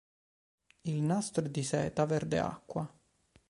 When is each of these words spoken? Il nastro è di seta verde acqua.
Il 0.81 0.99
nastro 1.03 1.45
è 1.45 1.49
di 1.49 1.61
seta 1.61 2.07
verde 2.07 2.39
acqua. 2.39 2.91